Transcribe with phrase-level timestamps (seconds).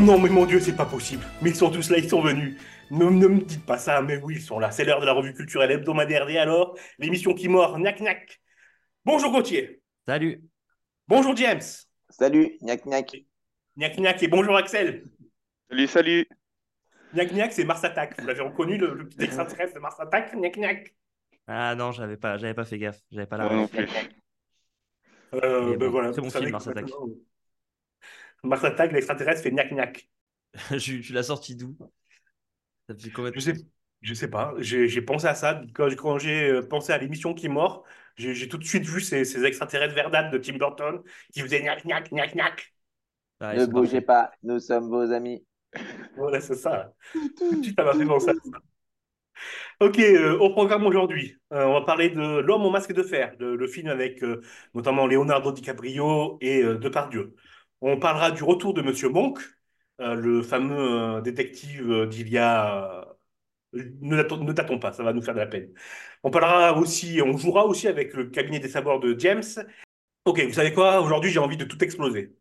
[0.00, 1.22] Oh non, mais mon Dieu, c'est pas possible.
[1.42, 2.58] Mais ils sont tous là, ils sont venus.
[2.90, 4.70] Ne, ne me dites pas ça, mais oui, ils sont là.
[4.70, 8.40] C'est l'heure de la revue culturelle hebdomadaire et alors, l'émission qui mord, gnac gnac.
[9.04, 9.82] Bonjour Gauthier.
[10.08, 10.42] Salut.
[11.06, 11.60] Bonjour James.
[12.08, 13.14] Salut, gnac gnac.
[13.76, 15.04] Gnac gnac et bonjour Axel.
[15.68, 16.28] Salut, salut.
[17.12, 18.18] Gnac gnac, c'est Mars Attack.
[18.18, 20.94] Vous l'avez reconnu, le, le petit extraterrestre de Mars Attack Gnac gnac.
[21.46, 23.00] Ah non, j'avais pas, j'avais pas fait gaffe.
[23.10, 23.86] J'avais pas la Moi non plus.
[25.34, 26.84] Euh, ben bon, voilà, savez film, Mars Attack.
[26.84, 27.06] maintenant,
[28.44, 30.08] Mars Attack, l'extraterrestre fait gnac gnac.
[30.80, 31.76] tu l'as sorti d'où?
[32.88, 33.52] Ça fait combien de- Je sais,
[34.02, 34.54] je sais pas.
[34.58, 37.84] J'ai j'ai pensé à ça quand, quand j'ai euh, pensé à l'émission qui mord.
[38.16, 41.60] J'ai j'ai tout de suite vu ces, ces extraterrestres verdâtres de Tim Burton qui faisaient
[41.62, 42.74] gnac gnac gnac gnac.
[43.40, 45.44] Ah, ne bougez pas, nous sommes vos amis.
[46.16, 46.94] Voilà, c'est ça.
[47.36, 48.58] Tout de suite, ça m'a fait penser à ça.
[49.80, 53.34] Ok, euh, au programme aujourd'hui, euh, on va parler de L'homme au masque de fer,
[53.38, 54.42] le, le film avec euh,
[54.74, 57.34] notamment Leonardo DiCaprio et euh, Depardieu.
[57.80, 59.38] On parlera du retour de Monsieur Monk,
[60.00, 63.06] euh, le fameux euh, détective euh, d'il y a.
[63.74, 65.72] euh, ne tâtons pas, ça va nous faire de la peine.
[66.24, 69.42] On parlera aussi, on jouera aussi avec le cabinet des savoirs de James.
[70.24, 71.00] Ok, vous savez quoi?
[71.02, 72.36] Aujourd'hui, j'ai envie de tout exploser.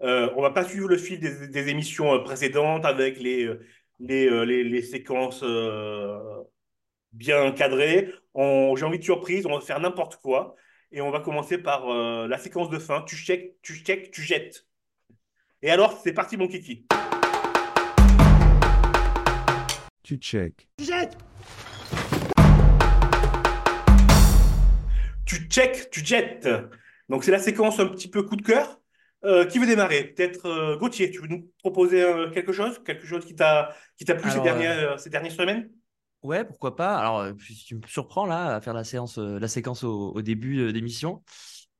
[0.00, 3.50] On va pas suivre le fil des, émissions précédentes avec les,
[4.00, 5.44] les, les, séquences
[7.12, 8.12] bien cadrées.
[8.34, 10.56] J'ai envie de surprise, on va faire n'importe quoi.
[10.92, 11.86] Et on va commencer par
[12.28, 13.02] la séquence de fin.
[13.02, 14.69] Tu check, tu check, tu jettes.
[15.62, 16.86] Et alors, c'est parti, mon kiki.
[20.02, 20.68] Tu check.
[25.26, 26.48] Tu check, tu jettes.
[27.10, 28.80] Donc, c'est la séquence un petit peu coup de cœur.
[29.26, 30.04] Euh, qui veut démarrer?
[30.04, 32.82] Peut-être euh, Gauthier, tu veux nous proposer euh, quelque chose?
[32.82, 35.68] Quelque chose qui t'a qui t'a plu ces dernières, ces dernières semaines?
[36.22, 36.96] Ouais, pourquoi pas.
[36.96, 37.26] Alors,
[37.66, 41.22] tu me surprends là à faire la séance, la séquence au, au début euh, d'émission.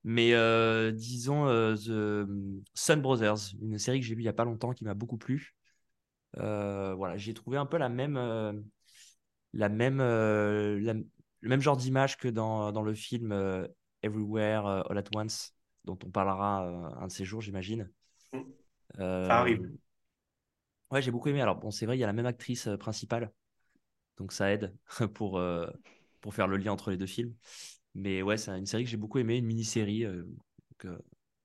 [0.05, 2.29] Mais euh, disons euh, The
[2.75, 5.19] Sun Brothers, une série que j'ai vue il y a pas longtemps qui m'a beaucoup
[5.19, 5.55] plu.
[6.39, 8.17] Euh, voilà, j'ai trouvé un peu la même,
[9.53, 10.95] la même, la-
[11.43, 13.33] le même genre d'image que dans, dans le film
[14.03, 16.61] Everywhere All at Once, dont on parlera
[17.01, 17.91] un de ces jours, j'imagine.
[18.33, 18.43] Mm.
[19.23, 19.63] Ça arrive.
[20.91, 21.41] Ouais, j'ai beaucoup aimé.
[21.41, 23.33] Alors, bon, c'est vrai, il y a la même actrice principale,
[24.19, 24.77] donc ça aide
[25.15, 25.41] pour,
[26.21, 27.35] pour faire le lien entre les deux films.
[27.95, 30.99] Mais ouais, c'est une série que j'ai beaucoup aimé, une mini-série euh, donc, euh,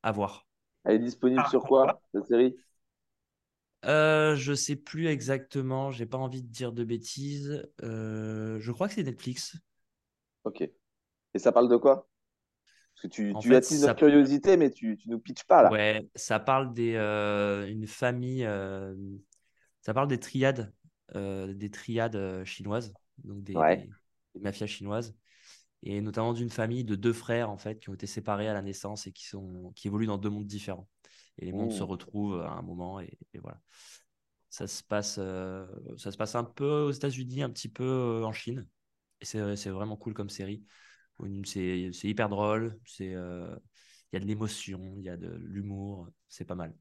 [0.03, 0.47] à voir.
[0.83, 2.57] Elle est disponible Ah, sur quoi, cette série?
[3.85, 7.63] Euh, je sais plus exactement, j'ai pas envie de dire de bêtises.
[7.83, 9.57] Euh, je crois que c'est Netflix.
[10.44, 10.61] Ok.
[10.61, 12.09] Et ça parle de quoi?
[12.95, 15.63] Parce que tu, tu fait, attises ça- notre curiosité, mais tu, tu nous pitches pas
[15.63, 15.79] là.
[15.79, 18.94] Ouais, ça parle des euh, une famille, euh,
[19.81, 20.73] ça parle des triades,
[21.16, 23.85] euh, des triades chinoises, donc des, Ouais.
[23.85, 23.94] des-
[24.35, 25.16] des mafias chinoises,
[25.85, 28.62] et notamment d'une famille de deux frères en fait qui ont été séparés à la
[28.63, 30.90] naissance et qui sont qui évoluent dans deux mondes différents.
[31.40, 31.85] Et les mondes se Mmh.
[31.85, 33.62] retrouvent à un moment et, et voilà.
[34.50, 38.24] Ça se passe, euh, ça se passe un peu aux États-Unis, un petit peu euh,
[38.25, 38.68] en Chine,
[39.22, 40.66] et c'est c'est vraiment cool comme série.
[41.45, 43.56] C'est c'est hyper drôle, c'est euh,
[44.12, 46.75] il y a de l'émotion, il y a de l'humour, c'est pas mal.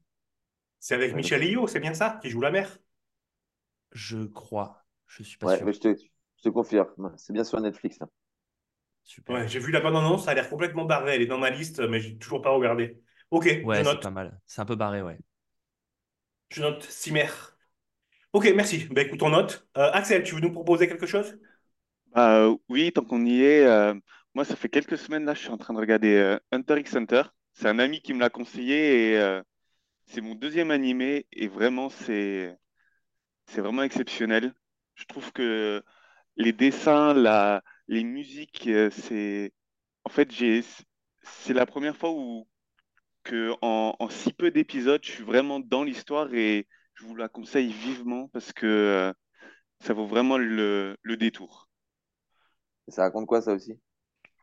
[0.79, 2.77] C'est avec Michel Yeoh, c'est bien ça, qui joue la mère?
[3.93, 5.63] Je crois, je suis pas Ouais, sûr.
[5.63, 7.13] mais je te, je te confirme.
[7.17, 8.01] C'est bien sur Netflix.
[8.01, 8.09] hein.
[9.05, 9.35] Super.
[9.35, 11.15] Ouais, j'ai vu la bande-annonce, ça a l'air complètement barré.
[11.15, 13.01] Elle est dans ma liste, mais j'ai toujours pas regardé.
[13.31, 13.99] Ok, je Ouais, c'est note.
[13.99, 14.39] pas mal.
[14.45, 15.17] C'est un peu barré, ouais.
[16.49, 17.29] Je note Cimer.
[18.33, 18.87] Ok, merci.
[18.91, 19.67] Ben écoute, on note.
[19.77, 21.39] Euh, Axel, tu veux nous proposer quelque chose?
[22.13, 23.93] Bah, euh, oui, tant qu'on y est, euh,
[24.33, 26.95] moi, ça fait quelques semaines là, je suis en train de regarder euh, Hunter x
[26.95, 27.23] Hunter.
[27.53, 29.41] C'est un ami qui me l'a conseillé et euh,
[30.07, 32.57] c'est mon deuxième animé et vraiment, c'est
[33.47, 34.53] c'est vraiment exceptionnel.
[34.95, 35.83] Je trouve que
[36.37, 39.53] les dessins, la, les musiques, euh, c'est
[40.05, 40.63] en fait, j'ai
[41.23, 42.47] c'est la première fois où
[43.23, 47.29] que en, en si peu d'épisodes, je suis vraiment dans l'histoire et je vous la
[47.29, 49.13] conseille vivement parce que euh,
[49.81, 51.69] ça vaut vraiment le, le détour.
[52.87, 53.79] Ça raconte quoi, ça aussi?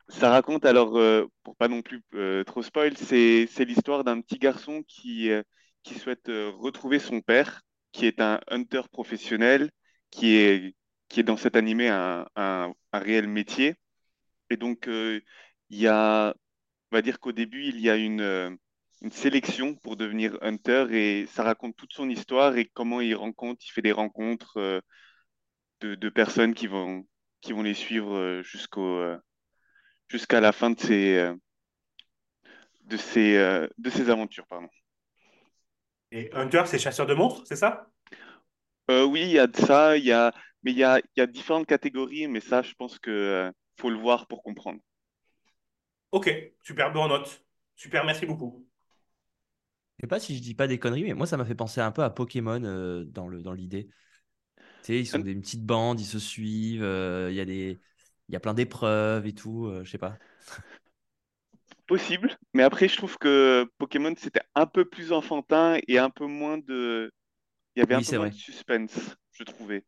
[0.08, 4.20] Ça raconte alors, euh, pour pas non plus euh, trop spoil, c'est c'est l'histoire d'un
[4.20, 5.30] petit garçon qui
[5.82, 7.62] qui souhaite retrouver son père,
[7.92, 9.70] qui est un hunter professionnel,
[10.10, 10.74] qui est
[11.08, 13.74] qui est dans cet animé un, un, un réel métier.
[14.50, 15.20] Et donc euh,
[15.70, 16.34] il y a,
[16.90, 18.50] on va dire qu'au début il y a une euh,
[19.02, 23.64] une sélection pour devenir hunter et ça raconte toute son histoire et comment il rencontre,
[23.66, 24.80] il fait des rencontres euh,
[25.80, 27.06] de, de personnes qui vont
[27.40, 29.02] qui vont les suivre jusqu'au
[30.08, 31.32] jusqu'à la fin de ses,
[32.82, 34.46] de ses, de ses aventures.
[34.46, 34.68] Pardon.
[36.12, 37.90] Et Hunter, c'est chasseur de monstres, c'est ça?
[38.90, 40.30] Euh, oui, il y a de ça, il y a,
[40.62, 43.52] mais il y a, il y a différentes catégories, mais ça, je pense que euh,
[43.80, 44.80] faut le voir pour comprendre.
[46.10, 46.30] Ok,
[46.62, 47.44] super, bonne note.
[47.76, 48.66] Super, merci beaucoup.
[50.00, 51.92] sais pas si je dis pas des conneries, mais moi, ça m'a fait penser un
[51.92, 53.88] peu à Pokémon euh, dans le dans l'idée.
[54.82, 57.40] Tu sais, ils sont Un- des une petite bande, ils se suivent, euh, il y
[57.40, 57.82] a des
[58.28, 60.20] il y a plein d'épreuves et tout, euh, je sais pas.
[61.86, 66.26] Possible, mais après, je trouve que Pokémon, c'était un peu plus enfantin et un peu
[66.26, 67.12] moins de.
[67.76, 68.30] Il y avait un Oui, peu moins vrai.
[68.30, 69.84] de suspense, je trouvais.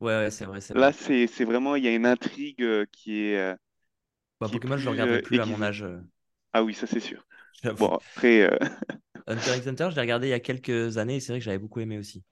[0.00, 0.92] Ouais, ouais, c'est vrai, c'est Là, vrai.
[0.92, 3.56] c'est c'est vraiment, il y a une intrigue euh, qui est, euh,
[4.40, 5.62] Bah, qui est Pokémon, je le plus regarderai euh, plus à mon aiguisée.
[5.62, 6.00] âge, euh,
[6.54, 7.26] Ah oui, ça c'est sûr.
[7.62, 7.78] j'avoue.
[7.78, 8.58] Bon, après, euh,
[9.28, 11.44] Hunter x Hunter, je l'ai regardé il y a quelques années et c'est vrai que
[11.44, 12.24] j'avais beaucoup aimé aussi.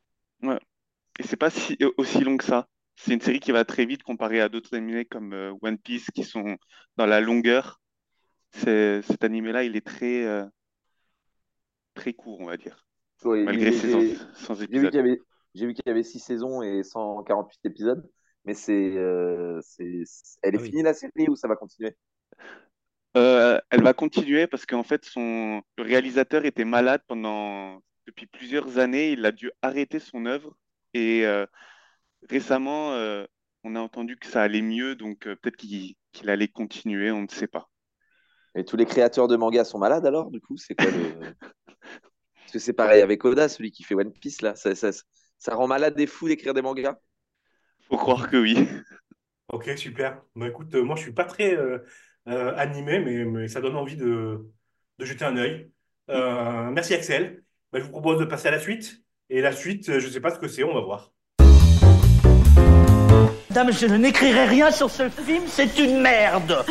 [0.43, 0.59] ouais.
[1.21, 2.69] Et c'est pas si, aussi long que ça.
[2.97, 6.11] C'est une série qui va très vite comparé à d'autres animés comme euh, One Piece
[6.15, 6.57] qui sont
[6.97, 7.81] dans la longueur.
[8.53, 10.47] C'est- Cet animé-là, il est très, euh,
[11.95, 12.87] très court, on va dire,
[13.25, 14.91] Ouais, malgré ses j'ai- 100 j'ai vu épisodes.
[14.91, 15.21] qu'il y avait,
[15.55, 18.11] j'ai vu qu'il y avait 6 saisons et 148 épisodes,
[18.45, 20.05] mais c'est, euh, c'est,
[20.43, 20.71] elle est Ah oui.
[20.71, 21.97] finie la série ou ça va continuer?
[23.17, 28.79] Euh, elle va continuer parce qu'en fait, son le réalisateur était malade pendant depuis plusieurs
[28.79, 29.13] années.
[29.13, 30.57] Il a dû arrêter son œuvre
[30.95, 31.47] et euh,
[32.31, 33.27] récemment, euh,
[33.65, 35.97] on a entendu que ça allait mieux, donc euh, peut-être qu'il
[36.31, 37.71] allait continuer, on ne sait pas.
[38.57, 41.35] Et tous les créateurs de mangas sont malades alors, du coup, c'est quoi le...
[42.37, 44.55] Parce que c'est pareil avec Oda, celui qui fait One Piece, là.
[44.55, 44.91] Ça, ça,
[45.45, 46.97] ça rend malade des fous d'écrire des mangas.
[47.89, 48.57] Faut croire que oui.
[49.53, 50.23] Ok, super.
[50.35, 51.79] Bah, écoute, euh, moi, je suis pas très euh,
[52.29, 54.51] euh, animé, mais, mais ça donne envie de,
[54.99, 55.71] de jeter un œil.
[56.11, 57.45] Euh, merci, Axel.
[57.71, 59.05] Bah, je vous propose de passer à la suite.
[59.29, 61.13] Et la suite, je sais pas ce que c'est, on va voir.
[63.51, 66.65] Madame, je n'écrirai rien sur ce film, c'est une merde.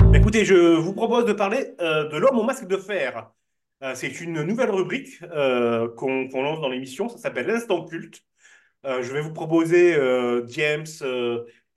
[0.00, 3.30] Bah, écoutez, je vous propose de parler euh, de l'homme au masque de fer.
[3.82, 7.08] Euh, c'est une nouvelle rubrique euh, qu'on lance dans l'émission.
[7.08, 8.22] Ça s'appelle l'instant culte.
[8.86, 9.94] Euh, je vais vous proposer,
[10.48, 10.86] James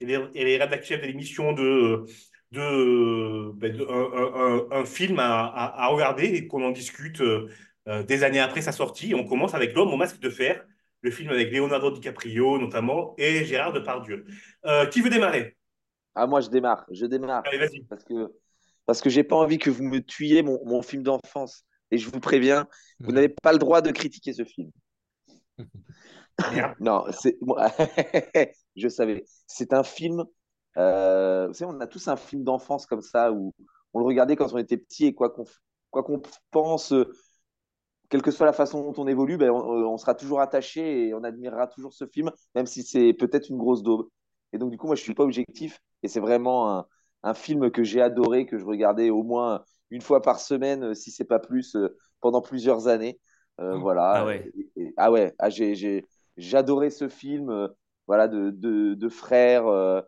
[0.00, 2.04] et, les, et les rédacteurs de l'émission, de,
[2.52, 7.22] de, ben, de- un, un- un film à, à- à regarder et qu'on en discute
[7.86, 9.14] des années après sa sortie.
[9.14, 10.64] On commence avec L'homme au masque de fer,
[11.02, 14.26] le film avec Leonardo DiCaprio notamment et Gérard Depardieu.
[14.66, 15.56] Euh, qui veut démarrer?
[16.14, 17.44] Ah, moi, je démarre, je démarre.
[17.46, 17.80] Allez, vas-y.
[17.84, 18.32] Parce que,
[18.86, 21.64] parce que j'ai pas envie que vous me tuiez mon, mon film d'enfance.
[21.90, 22.68] Et je vous préviens,
[23.04, 24.70] vous n'avez pas le droit de critiquer ce film.
[26.80, 27.68] Non, c'est moi,
[28.76, 29.24] je savais.
[29.46, 30.24] C'est un film.
[30.76, 33.54] euh, vous savez, on a tous un film d'enfance comme ça où
[33.92, 35.44] on le regardait quand on était petit et quoi qu'on
[35.90, 36.20] quoi qu'on
[36.50, 37.12] pense, euh,
[38.10, 41.14] quelle que soit la façon dont on évolue, ben, on, on sera toujours attaché et
[41.14, 44.08] on admirera toujours ce film, même si c'est peut-être une grosse daube.
[44.52, 46.86] Et donc, du coup, moi, je suis pas objectif et c'est vraiment un,
[47.22, 50.94] un film que j'ai adoré, que je regardais au moins une fois par semaine, euh,
[50.94, 53.18] si c'est pas plus, euh, pendant plusieurs années.
[53.60, 53.80] Euh, Oh.
[53.80, 54.10] voilà.
[54.12, 54.50] Ah ouais.
[54.56, 55.48] Et- et- ah ouais, ah,
[56.36, 57.68] j'adorais ce film, euh,
[58.06, 59.66] voilà, de, de, de frères.
[59.66, 60.00] euh,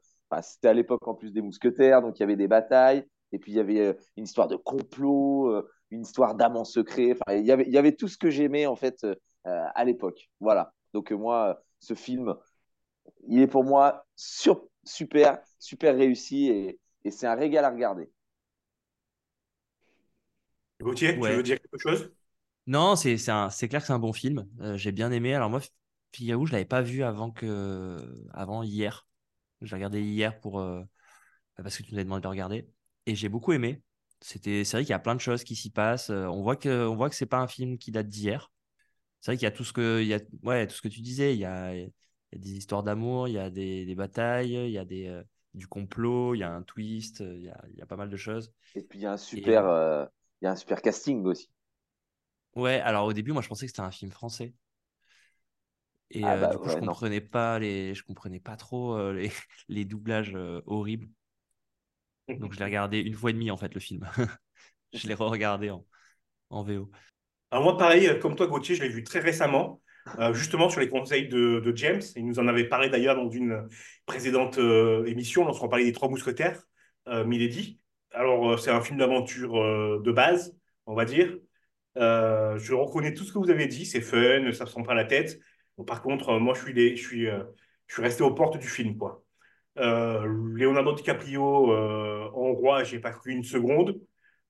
[0.42, 3.04] c'était à l'époque en plus des mousquetaires, donc il y avait des batailles.
[3.32, 5.52] Et puis il y avait une histoire de complot,
[5.90, 7.12] une histoire d'âme en secret.
[7.12, 9.06] Enfin, il y avait, il y avait tout ce que j'aimais en fait
[9.44, 10.30] à l'époque.
[10.40, 10.72] Voilà.
[10.94, 12.34] Donc moi, ce film,
[13.28, 18.10] il est pour moi sur- super, super réussi et, et c'est un régal à regarder.
[20.82, 21.34] Gauthier, tu Ouais.
[21.34, 22.12] veux dire quelque chose?
[22.66, 24.46] Non, c'est c'est un- c'est clair que c'est un bon film.
[24.60, 25.34] Euh, j'ai bien aimé.
[25.34, 25.60] Alors moi,
[26.12, 27.98] figurez-vous, je l'avais pas vu avant que
[28.32, 29.06] avant hier.
[29.62, 30.82] J'ai regardé hier pour euh,
[31.56, 32.68] parce que tu nous avais demandé de le regarder
[33.06, 33.82] et j'ai beaucoup aimé.
[34.20, 36.10] C'était c'est vrai qu'il y a plein de choses qui s'y passent.
[36.10, 38.52] Euh, on voit que on voit que c'est pas un film qui date d'hier.
[39.20, 40.88] C'est vrai qu'il y a tout ce que il y a ouais tout ce que
[40.88, 41.34] tu disais.
[41.34, 41.82] Il y a, il
[42.32, 45.08] y a des histoires d'amour, il y a des, des batailles, il y a des
[45.08, 45.22] euh,
[45.54, 48.10] du complot, il y a un twist, il y a, il y a pas mal
[48.10, 48.52] de choses.
[48.74, 50.04] Et puis il y a un super, euh,
[50.40, 51.48] il y a un super casting aussi.
[52.54, 54.54] Ouais, alors au début, moi je pensais que c'était un film français.
[56.10, 56.90] Et Ah euh, bah du coup, je non.
[56.90, 59.30] comprenais pas les, je comprenais pas trop euh, les,
[59.68, 61.08] les doublages euh, horribles.
[62.38, 64.08] Donc je l'ai regardé une fois et demie en fait le film.
[64.94, 65.86] Je l'ai re-regardé en,
[66.50, 66.90] en VO.
[67.50, 69.80] Alors moi, pareil, euh, comme toi, Gauthier, je l'ai vu très récemment,
[70.18, 72.00] euh, justement sur les conseils de, James.
[72.16, 73.68] Il nous en avait parlé d'ailleurs dans une
[74.06, 76.62] précédente euh, émission, lorsqu'on parlait des Trois Mousquetaires,
[77.08, 77.80] euh, Milady.
[78.12, 79.52] Alors, euh, c'est un film d'aventure
[80.00, 81.36] de base, on va dire.
[81.96, 85.04] Je reconnais tout ce que vous avez dit, c'est fun, ça ne prend pas la
[85.04, 85.38] tête.
[85.86, 89.22] Par contre, moi, je suis, je suis, je suis resté aux portes du film, quoi.
[89.76, 94.00] Leonardo DiCaprio en roi, j'ai pas cru une seconde.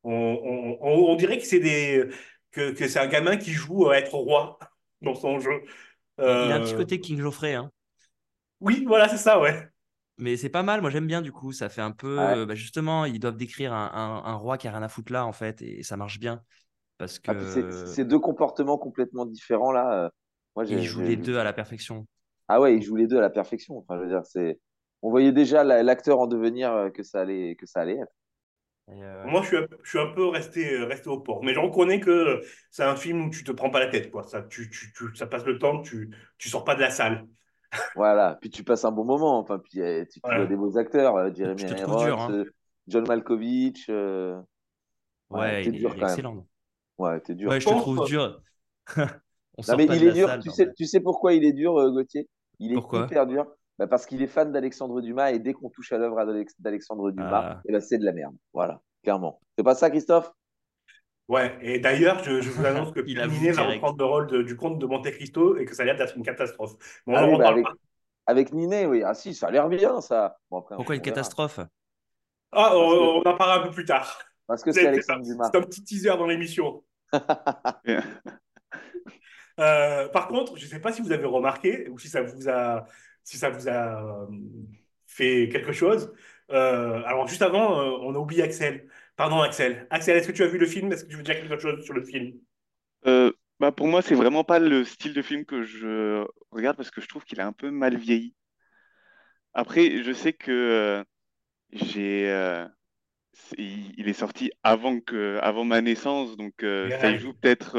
[0.02, 2.06] On, on- on- on dirait que c'est des
[2.52, 4.58] que, que c'est un gamin qui joue à être roi
[5.02, 5.62] dans son jeu.
[6.24, 7.70] Il, il a un petit Euh, côté King Geoffrey, hein.
[8.60, 9.68] Oui, voilà, c'est ça, ouais.
[10.18, 11.52] Mais c'est pas mal, moi j'aime bien du coup.
[11.52, 12.08] Ça fait un peu.
[12.16, 12.36] Ouais.
[12.42, 15.12] euh, bah, justement, ils doivent décrire un, un- un roi qui a rien à foutre
[15.12, 16.42] là en fait, et ça marche bien.
[16.98, 17.84] Parce Ah, c'est que.
[17.84, 20.04] c'est deux comportements complètement différents là.
[20.06, 20.10] euh,
[20.56, 22.06] Moi, j'ai, Ils jouent les deux à la perfection.
[22.48, 23.78] Ah ouais, ils jouent les deux à la perfection.
[23.78, 24.60] Enfin, je veux dire, c'est.
[25.02, 28.12] On voyait déjà la- l'acteur en devenir euh, que ça allait, que ça allait être.
[28.92, 31.42] Et, euh, Moi, je suis un, je suis un peu resté, resté au port.
[31.44, 34.22] Mais je reconnais que c'est un film où tu te prends pas la tête, quoi.
[34.24, 37.26] Ça, tu, tu, tu- ça passe le temps, tu, tu sors pas de la salle.
[37.94, 39.38] Voilà, puis tu passes un bon moment.
[39.38, 40.34] Enfin, puis euh, tu, tu Voilà.
[40.34, 42.30] vois des beaux acteurs, euh, Jeremy Irons, hein.
[42.30, 42.44] euh,
[42.88, 43.86] John Malkovich.
[43.90, 44.40] euh,
[45.30, 46.22] ouais, il, est- dur il est quand même.
[46.22, 46.46] excellent.
[46.98, 47.52] Ouais, t'es dur.
[47.52, 48.42] Ouais, je te trouve dur.
[49.58, 50.36] On Non, mais pas il de est la dur.
[50.36, 52.28] salle, tu, sais, tu sais pourquoi il est dur, euh, Gauthier?
[52.58, 52.92] Il est Pourquoi?
[52.92, 53.46] hyper dur.
[53.80, 57.10] Bah, parce qu'il est fan d'Alexandre Dumas et dès qu'on touche à l'œuvre d'Alex- d'Alexandre
[57.12, 57.62] Dumas, Ah.
[57.66, 58.36] eh ben, c'est de la merde.
[58.52, 59.40] Voilà, clairement.
[59.56, 60.30] C'est pas ça, Christophe?
[61.28, 64.54] Ouais, et d'ailleurs, je, je vous annonce que Ninet va reprendre le rôle de- du
[64.54, 66.74] comte de Monte Cristo et que ça a l'air d'être une catastrophe.
[67.06, 67.64] Bon, Ah oui, bah, avec,
[68.26, 69.02] avec Ninet, oui.
[69.02, 70.36] Ah si, ça a l'air bien, ça.
[70.50, 71.14] Bon, après, Pourquoi une verra.
[71.14, 71.60] catastrophe?
[72.52, 74.20] Ah, on, en parlera un peu plus tard.
[74.46, 75.48] Parce que C'est Alexandre un, Dumas.
[75.50, 76.84] c'est un petit teaser dans l'émission.
[79.58, 82.48] Euh, par contre, je ne sais pas si vous avez remarqué ou si ça vous
[82.48, 82.86] a,
[83.24, 84.26] si ça vous a euh,
[85.06, 86.12] fait quelque chose.
[86.50, 88.88] Euh, alors, juste avant, euh, on a oublié Axel.
[89.16, 89.86] Pardon, Axel.
[89.90, 90.92] Axel, est-ce que tu as vu le film?
[90.92, 92.32] Est-ce que tu veux dire quelque chose sur le film?
[93.06, 96.90] Euh, bah pour moi, c'est vraiment pas le style de film que je regarde parce
[96.90, 98.34] que je trouve qu'il a un peu mal vieilli.
[99.54, 101.04] Après, je sais que
[101.72, 102.26] j'ai,
[103.34, 106.54] c'est- il est sorti avant que, avant ma naissance, donc
[107.00, 107.72] ça y joue peut-être.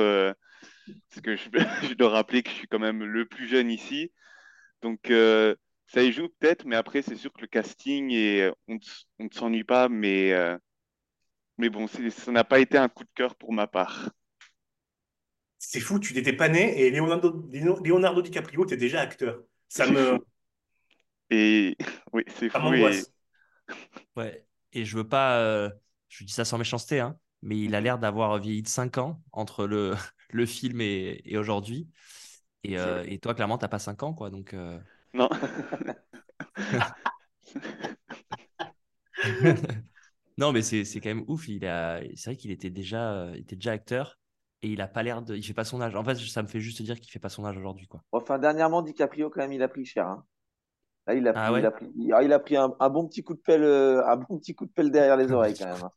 [1.09, 1.49] parce que je,
[1.91, 4.11] je dois rappeler que je suis quand même le plus jeune ici,
[4.81, 5.55] donc euh,
[5.87, 6.65] ça y joue peut-être.
[6.65, 8.77] Mais après, c'est sûr que le casting et on
[9.19, 10.57] ne s'ennuie pas, mais euh,
[11.57, 14.09] mais bon, ça n'a pas été un coup de cœur pour ma part.
[15.59, 19.43] C'est fou, tu n'étais pas né et Leonardo, Leonardo DiCaprio était déjà acteur.
[19.69, 20.25] Ça me, fou.
[21.29, 21.77] Et
[22.13, 23.01] oui, c'est ça fou et.
[24.15, 24.45] Ouais.
[24.73, 25.39] Et je veux pas.
[25.39, 25.69] euh,
[26.09, 29.21] je dis ça sans méchanceté, hein, mais il a l'air d'avoir vieilli de 5 ans
[29.31, 29.95] entre le,
[30.29, 31.89] le film et, et aujourd'hui.
[32.63, 34.29] Et, euh, et toi, clairement, t'as pas 5 ans, quoi.
[34.29, 34.53] Donc.
[34.53, 34.79] euh,
[35.13, 35.29] non.
[40.37, 41.47] Non, mais c'est c'est quand même ouf.
[41.47, 44.17] Il a, c'est vrai qu'il était déjà, euh, il était déjà acteur
[44.61, 45.95] et il a pas l'air de, il fait pas son âge.
[45.95, 48.01] En fait, ça me fait juste dire qu'il fait pas son âge aujourd'hui, quoi.
[48.11, 50.07] Enfin, dernièrement, DiCaprio, quand même, il a pris cher.
[50.07, 50.25] hein.
[51.07, 51.59] Là, il a pris, Ah ouais?
[51.61, 53.63] il a pris, il a, il a pris un, un bon petit coup de pelle,
[53.63, 55.83] un bon petit coup de pelle derrière les oreilles, quand même.
[55.83, 55.91] hein.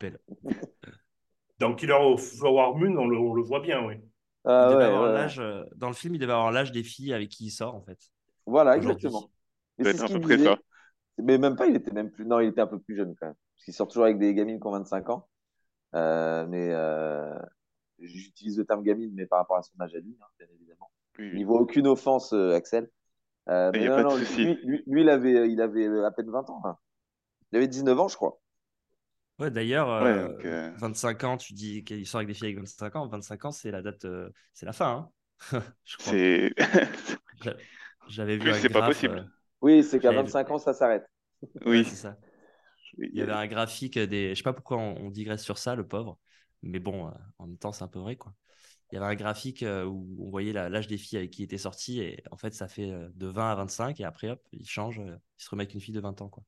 [1.59, 3.97] Dans Killer of Flower Moon, on le, on le voit bien, oui.
[4.59, 6.73] Il Ah, devait ouais, avoir ouais, l'âge, euh, dans le film, il devait avoir l'âge
[6.73, 7.99] des filles avec qui il sort, en fait.
[8.47, 9.31] Voilà, exactement.
[9.79, 10.39] Mais doit c'est ce à qu'il peu près disait.
[10.39, 10.59] ça.
[11.19, 12.27] Mais même pas, il était même plus.
[12.27, 13.37] Non, il était un peu plus jeune quand même.
[13.57, 15.29] Parce qu'il sort toujours avec des gamines qui ont 25 ans.
[15.95, 17.39] Euh, mais euh,
[18.01, 20.91] j'utilise le terme gamine, mais par rapport à son âge à lui, hein, bien évidemment.
[21.19, 21.41] Oui, Il oui.
[21.41, 22.91] n'y voit aucune offense, euh, Axel.
[23.51, 24.43] Euh, Il mais y a non, pas de non, souci.
[24.43, 26.63] lui, lui, lui, il avait, il avait euh, à peine 20 ans.
[27.53, 28.41] Il avait 19 ans, je crois.
[29.39, 32.47] Ouais, d'ailleurs, Ouais, euh, donc, euh, 25 ans, tu dis qu'il sort avec des filles
[32.49, 33.07] avec 25 ans.
[33.09, 35.11] 25 ans, c'est la date, euh, c'est la fin,
[35.51, 35.61] hein.
[35.85, 36.13] Je crois.
[36.13, 36.53] c'est
[37.43, 37.57] J'a-
[38.09, 39.19] J'avais vu c'est pas possible.
[39.19, 39.25] euh,
[39.61, 41.05] Oui, c'est qu'à J'avais- 25 ans, ça s'arrête.
[41.67, 41.85] ouais, oui.
[41.85, 42.17] c'est ça.
[42.99, 44.31] Il y avait un graphique des.
[44.31, 46.19] Je sais pas pourquoi on, on digresse sur ça, le pauvre.
[46.63, 48.35] Mais bon, euh, en même temps, c'est un peu vrai, quoi.
[48.93, 51.45] Il y avait un graphique où on voyait la- l'âge des filles avec qui il
[51.47, 52.01] était sorti.
[52.01, 54.01] Et en fait, ça fait de 20 à 25.
[54.01, 55.01] Et après, hop, il change.
[55.01, 56.45] euh, il se remet avec une fille de 20 ans, quoi.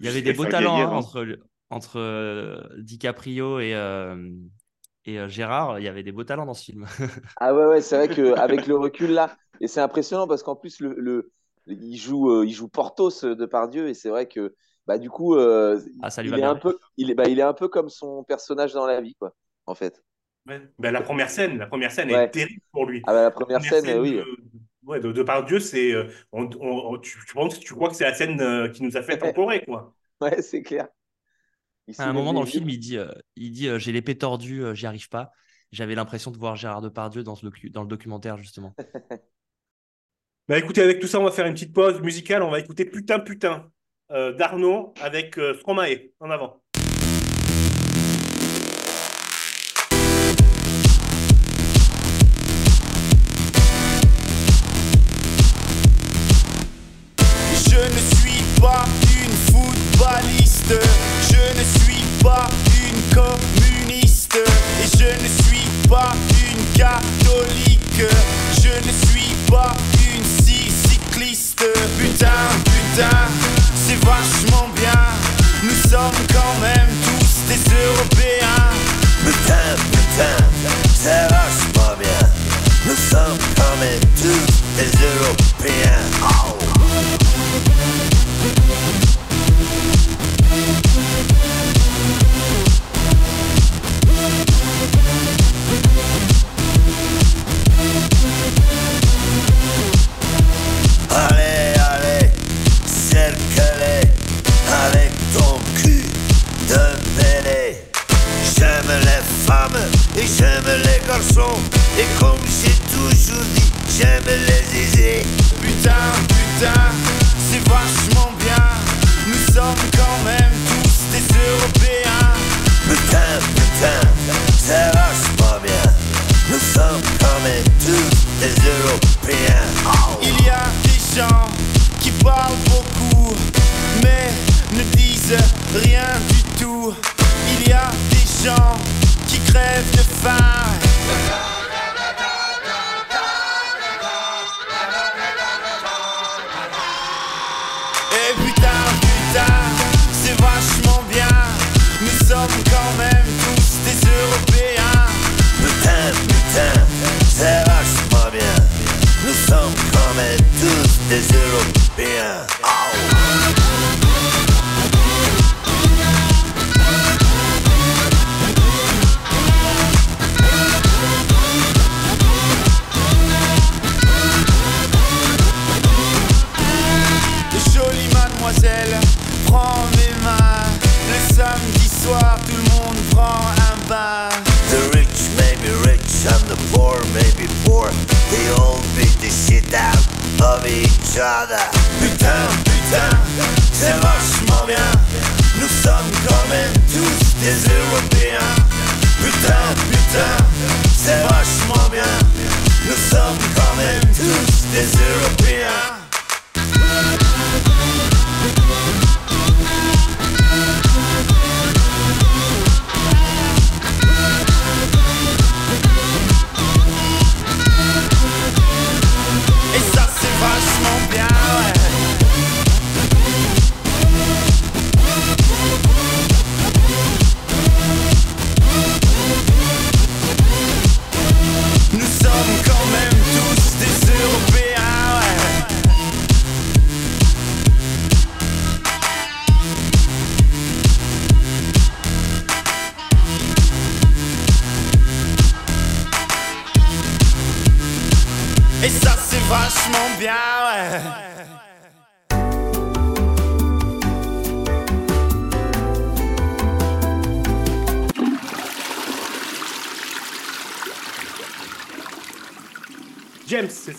[0.00, 0.92] Il y avait des beaux talents hein, hein.
[0.92, 1.26] entre,
[1.70, 4.32] entre euh, DiCaprio et, euh,
[5.04, 5.78] et euh, Gérard.
[5.80, 6.86] Il y avait des beaux talents dans ce film.
[7.36, 10.80] Ah ouais, ouais, c'est vrai qu'avec le recul là, et c'est impressionnant parce qu'en plus,
[10.80, 11.32] le, le-
[11.66, 14.54] il, joue, euh, il joue Porthos de Depardieu, et c'est vrai que
[14.86, 15.36] bah, du coup,
[16.00, 16.50] Ah, ça lui il, va est bien.
[16.50, 19.14] un peu, il, est, bah, il est un peu comme son personnage dans la vie,
[19.14, 19.34] quoi,
[19.66, 20.02] en fait.
[20.46, 20.60] Ouais.
[20.78, 22.24] Ben, la première scène, la première scène Ouais.
[22.24, 23.06] est terrible pour lui.
[23.06, 24.12] Ah bah, la première Première scène, euh, oui.
[24.12, 24.24] de,
[24.84, 27.88] ouais, de, de par Dieu, c'est, euh, on, on- on- tu, tu penses, tu crois
[27.90, 29.94] que c'est la scène euh, qui nous a fait temporer, quoi.
[30.20, 30.88] Ouais, c'est clair.
[31.86, 34.16] Il À un moment dans le film, il dit, euh, il dit euh, j'ai l'épée
[34.18, 35.30] tordue, euh, j'y arrive pas.
[35.70, 38.74] J'avais l'impression de voir Gérard Depardieu dans, ce docu- dans le documentaire, justement.
[40.48, 42.42] Bah écoutez, avec tout ça, on va faire une petite pause musicale.
[42.42, 43.70] On va écouter Putain Putain
[44.10, 46.10] euh, d'Arnaud avec euh, Stromae.
[46.20, 46.62] En avant.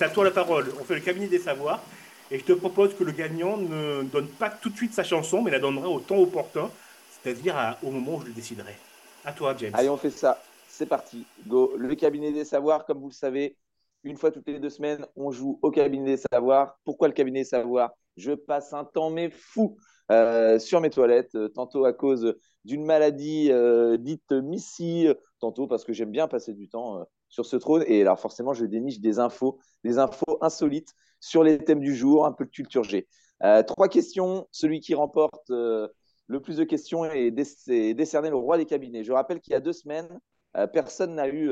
[0.09, 0.65] À toi la parole.
[0.81, 1.83] On fait le cabinet des savoirs.
[2.31, 5.43] Et je te propose que le gagnant ne donne pas tout de suite sa chanson,
[5.43, 6.69] mais la donnera au temps opportun,
[7.11, 8.75] c'est-à-dire au moment où je le déciderai.
[9.23, 9.71] À toi, James.
[9.73, 10.41] Allez, on fait ça.
[10.67, 11.25] C'est parti.
[11.47, 11.73] Go.
[11.77, 13.55] Le cabinet des savoirs, comme vous le savez,
[14.03, 16.77] une fois toutes les deux semaines, on joue au cabinet des savoirs.
[16.85, 17.91] Pourquoi le cabinet des savoirs?
[18.17, 19.77] Je passe un temps mais fou
[20.11, 25.07] euh, sur mes toilettes, euh, tantôt à cause d'une maladie euh, dite Missy,
[25.39, 27.83] tantôt parce que j'aime bien passer du temps sur ce trône.
[27.87, 32.25] Et alors forcément, je déniche des infos, des infos insolites sur les thèmes du jour,
[32.25, 33.07] un peu de culture G.
[33.43, 34.47] Euh, trois questions.
[34.51, 35.87] Celui qui remporte euh,
[36.27, 39.03] le plus de questions est, dé- est décerné le roi des cabinets.
[39.03, 40.19] Je rappelle qu'il y a deux semaines,
[40.57, 41.49] euh, personne n'a eu,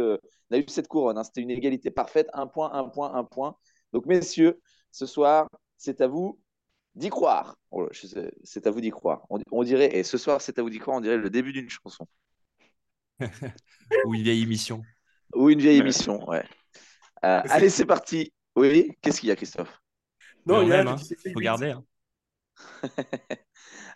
[0.51, 1.17] eu cette couronne.
[1.17, 1.23] hein.
[1.23, 3.55] C'était une égalité parfaite, un point, un point, un point.
[3.93, 4.59] Donc, messieurs,
[4.91, 6.39] ce soir, c'est à vous
[6.95, 7.55] d'y croire.
[7.71, 7.87] Oh
[8.43, 9.25] c'est à vous d'y croire.
[9.51, 11.69] On dirait, et ce soir, c'est à vous d'y croire, on dirait le début d'une
[11.69, 12.07] chanson.
[14.05, 14.83] Ou une vieille émission.
[15.35, 15.83] Ou une vieille Ouais.
[15.83, 16.43] émission, ouais.
[17.25, 18.33] Euh, allez, c'est parti.
[18.55, 19.81] Oui, qu'est-ce qu'il y a, Christophe?
[20.45, 20.97] Non, il y a même, un hein,
[21.33, 21.71] faut garder.
[21.71, 21.83] hein.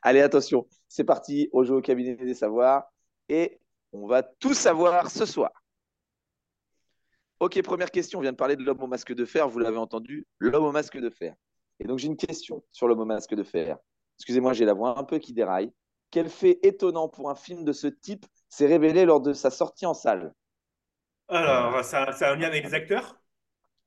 [0.01, 1.49] Allez, attention, c'est parti.
[1.53, 2.83] On joue au cabinet des savoirs
[3.29, 3.59] et
[3.93, 5.51] on va tout savoir ce soir.
[7.39, 8.19] Ok, première question.
[8.19, 9.47] On vient de parler de l'homme au masque de fer.
[9.47, 11.35] Vous l'avez entendu, l'homme au masque de fer.
[11.79, 13.77] Et donc, j'ai une question sur l'homme au masque de fer.
[14.19, 15.71] Excusez-moi, j'ai la voix un peu qui déraille.
[16.11, 19.85] Quel fait étonnant pour un film de ce type s'est révélé lors de sa sortie
[19.85, 20.33] en salle?
[21.31, 23.19] Alors, ça, ça a un lien avec les acteurs?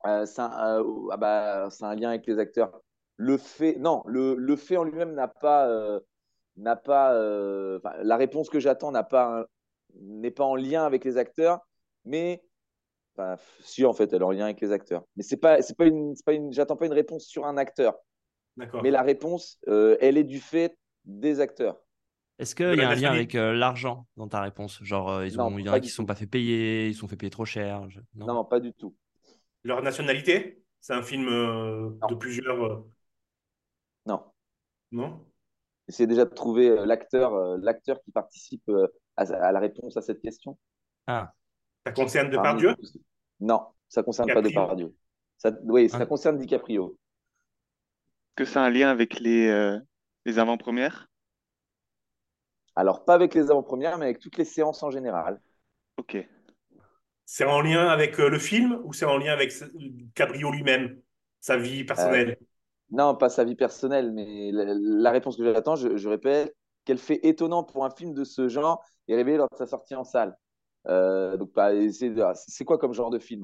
[0.05, 2.81] Euh, c'est un, euh, ah bah, c'est un lien avec les acteurs.
[3.17, 5.99] Le fait, non, le, le fait en lui-même n'a pas, euh,
[6.57, 9.45] n'a pas, euh, enfin, la réponse que j'attends n'a pas,
[9.95, 11.65] n'est pas en lien avec les acteurs,
[12.03, 12.43] mais,
[13.61, 15.05] si en fait, elle est en lien avec les acteurs.
[15.15, 17.95] Mais c'est pas, c'est pas une, pas une, j'attends pas une réponse sur un acteur,
[18.57, 18.83] D'accord.
[18.83, 21.81] mais la réponse, euh, elle est du fait des acteurs.
[22.37, 24.83] Est-ce qu'il y a un lien avec euh, l'argent dans ta réponse?
[24.83, 26.27] Genre, euh, ils Non, ont, il y en pas a qui se sont pas fait
[26.27, 27.89] payer, ils se sont fait payer trop cher.
[27.89, 28.25] je- Non?
[28.27, 28.95] Non, pas du tout.
[29.63, 30.61] Leur nationalité?
[30.81, 32.07] C'est un film euh, Non.
[32.09, 32.61] de plusieurs.
[32.63, 32.87] euh,
[34.05, 34.23] Non.
[34.91, 35.25] Non?
[35.87, 39.95] Essayez déjà de trouver euh, l'acteur, euh, l'acteur qui participe euh, à, à la réponse
[39.97, 40.57] à cette question.
[41.07, 41.33] Ah,
[41.85, 42.75] Ça concerne Depardieu?
[43.39, 44.61] Non, ça concerne pas DiCaprio?
[44.63, 44.95] Depardieu.
[45.37, 46.05] Ça, oui, ça Ah.
[46.05, 46.97] concerne DiCaprio.
[48.35, 49.79] Que ça a un lien avec les, euh,
[50.25, 51.07] les avant-premières?
[52.77, 55.41] Alors, pas avec les avant-premières, mais avec toutes les séances en général.
[55.97, 56.15] Ok.
[57.25, 59.51] C'est en lien avec euh, le film ou c'est en lien avec
[60.13, 60.99] Cabrio lui-même,
[61.41, 62.37] sa vie personnelle?
[62.91, 66.97] Non, pas sa vie personnelle, mais la, la réponse que j'attends, je, je répète, quel
[66.99, 70.03] fait étonnant pour un film de ce genre est révélé lors de sa sortie en
[70.03, 70.37] salle.
[70.87, 73.43] Euh, donc, bah, c'est c'est quoi comme genre de film?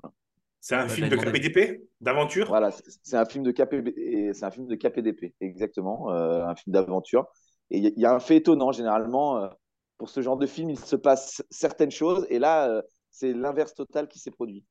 [0.60, 1.18] C'est un Bah, film de.
[1.18, 2.48] KPDP, d'aventure?
[2.48, 6.46] Voilà, c'est c'est un film de KPB, et c'est un film de KPDP, exactement, euh,
[6.46, 7.28] un film d'aventure.
[7.72, 9.50] Et il y, a- il y a un fait étonnant, généralement, euh,
[9.98, 12.82] pour ce genre de film, il se passe certaines choses, et là, euh,
[13.12, 14.66] c'est l'inverse total qui s'est produit.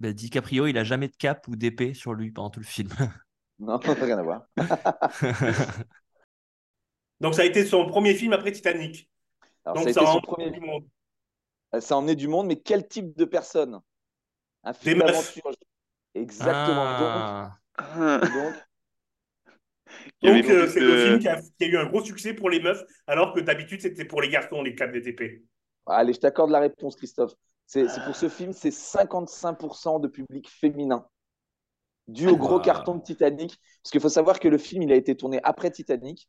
[0.00, 2.90] Bah, DiCaprio, il a jamais de cap ou d'épée sur lui pendant tout le film.
[3.58, 4.46] Non, rien à voir.
[7.20, 9.08] Donc, ça a été son premier film après Titanic.
[9.64, 10.84] Alors, Donc, ça a ça a emmené premier, du monde.
[11.74, 13.80] euh, ça a emmené du monde, mais quel type de personne?
[14.64, 15.38] Un Des film meufs.
[15.38, 15.52] d'aventure.
[16.14, 16.94] Exactement.
[16.94, 16.94] Ah.
[16.94, 17.28] Donc,
[18.28, 18.67] donc,
[20.22, 22.50] Donc, euh, c'est de- le film qui a, qui a eu un gros succès pour
[22.50, 25.42] les meufs, alors que d'habitude, c'était pour les garçons, les KPDP.
[25.86, 27.32] allez, je t'accorde la réponse, Christophe.
[27.66, 31.06] C'est pour ce film, c'est 55% de public féminin.
[32.06, 32.64] Dû au gros Ah.
[32.64, 33.58] carton de Titanic.
[33.82, 36.28] Parce qu'il faut savoir que le film, il a été tourné après Titanic.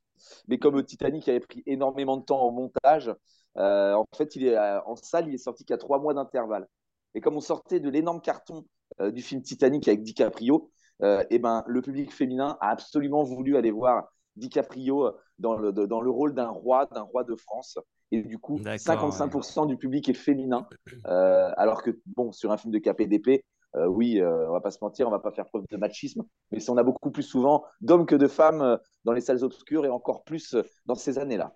[0.50, 3.14] Mais comme Titanic avait pris énormément de temps au montage,
[3.58, 6.68] euh, en fait, il est, euh, en salle, il est sorti qu'à trois mois d'intervalle.
[7.16, 8.66] Et comme on sortait de l'énorme carton
[9.00, 10.70] euh, du film Titanic avec DiCaprio,
[11.02, 16.02] euh, et ben, le public féminin a absolument voulu aller voir DiCaprio dans le, dans
[16.02, 17.78] le rôle d'un roi, d'un roi de France.
[18.12, 20.68] Et du coup, D'accord, 55% du public est féminin.
[21.08, 23.44] Euh, alors que, bon, sur un film de KPDP,
[23.76, 26.24] euh, oui, euh, on va pas se mentir, on va pas faire preuve de machisme,
[26.52, 29.86] mais on a beaucoup plus souvent d'hommes que de femmes euh, dans les salles obscures
[29.86, 31.54] et encore plus euh, dans ces années-là.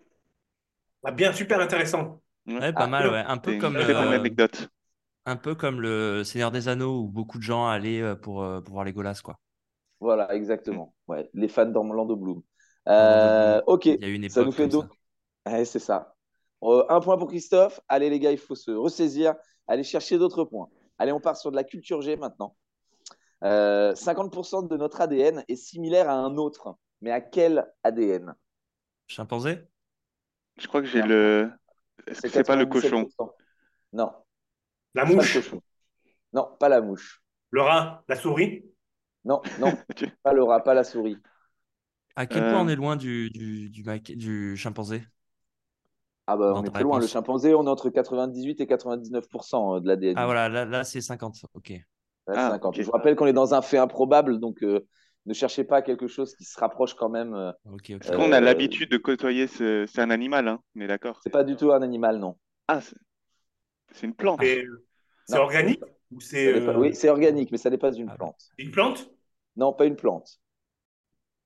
[1.04, 2.22] Ah, bien, super intéressant.
[2.46, 3.24] Ouais, pas Ah, mal, ouais.
[3.28, 4.70] Un peu une comme, euh, anecdote.
[5.26, 8.62] Un peu comme le Seigneur des Anneaux où beaucoup de gens allaient euh, pour, euh,
[8.62, 9.40] pour voir Legolas, quoi.
[10.00, 10.94] Voilà, exactement.
[11.08, 12.42] Ouais, les fans d'Orlando Bloom.
[12.90, 14.86] Euh, ok, Il y a une ça époque nous fait donc.
[15.46, 16.16] Ouais, c'est ça.
[16.64, 17.80] Euh, un point pour Christophe.
[17.88, 19.36] Allez, les gars, il faut se ressaisir.
[19.68, 20.70] Allez chercher d'autres points.
[20.98, 22.56] Allez, on part sur de la culture G maintenant.
[23.44, 26.76] Euh, 50% de notre ADN est similaire à un autre.
[27.02, 28.36] Mais à quel ADN
[29.08, 29.68] Chimpanzé?
[30.58, 31.52] Je crois que j'ai le.
[32.08, 33.08] Est-ce que c'est pas le 97%.
[33.08, 33.32] cochon?
[33.94, 34.12] Non,
[34.96, 35.52] La mouche.
[36.34, 37.24] Non, pas la mouche.
[37.52, 38.66] le rat, la souris.
[39.26, 39.84] Non, non,
[40.24, 41.22] pas le rat, pas la souris.
[42.16, 42.48] À quel Euh.
[42.48, 45.04] point on est loin du, du, du, maca- du chimpanzé?
[46.28, 47.00] Ah bah, on est très loin.
[47.00, 50.16] Le chimpanzé, on est entre 98 et 99% de l'ADN.
[50.16, 51.46] Ah voilà, là, là c'est 50.
[51.54, 51.74] Ok.
[52.28, 52.76] Ouais, Ah, 50.
[52.76, 52.80] ok.
[52.80, 54.88] Je vous rappelle qu'on est dans un fait improbable, donc euh,
[55.26, 57.34] ne cherchez pas quelque chose qui se rapproche quand même.
[57.34, 58.00] euh, Ok, ok.
[58.00, 59.86] Parce qu'on a Euh, l'habitude de côtoyer ce...
[59.88, 61.22] C'est un animal, hein, on est d'accord?
[61.22, 62.38] C'est pas du tout un animal, non.
[62.68, 62.80] Ah,
[63.94, 64.42] c'est une plante.
[65.26, 65.44] C'est Non.
[65.44, 68.52] organique ou pas- euh, Oui, c'est organique, mais ça n'est pas une Ah, plante.
[68.58, 69.10] une plante?
[69.56, 70.40] Non, pas une plante.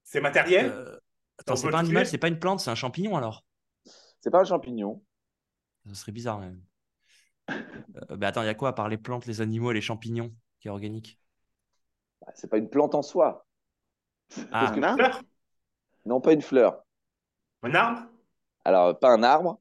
[0.03, 0.65] C'est matériel?
[0.67, 0.97] Euh,
[1.38, 3.45] attends, c'est pas un animal, c'est pas une plante, c'est un champignon alors?
[4.19, 5.01] C'est pas un champignon.
[5.88, 6.62] Ça serait bizarre même.
[8.12, 9.81] Euh, bah attends, il y a quoi à part les plantes, les animaux et les
[9.81, 11.19] champignons qui est organique?
[12.21, 13.45] Bah, C'est pas une plante en soi.
[14.51, 15.21] Ah, Un Une fleur?
[16.05, 16.83] Non, pas une fleur.
[17.62, 18.07] Un arbre?
[18.65, 19.60] Alors, pas un arbre.